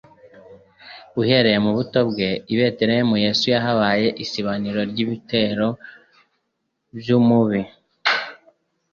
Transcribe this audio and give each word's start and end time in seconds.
Uhereye 1.21 1.57
mu 1.65 1.71
buto 1.77 1.99
bwe 2.09 2.29
i 2.53 2.55
Betelehemu, 2.59 3.15
Yesu 3.25 3.45
yabaye 3.53 4.07
isibaniro 4.23 4.79
ry'ibitero 4.91 5.67
by'umubi. 6.97 7.61